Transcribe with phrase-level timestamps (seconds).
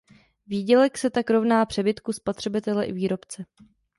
[0.47, 3.45] Výdělek se tak rovná přebytku spotřebitele i výrobce.